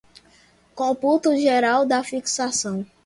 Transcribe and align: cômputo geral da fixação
cômputo 0.73 1.37
geral 1.37 1.85
da 1.85 2.03
fixação 2.03 2.83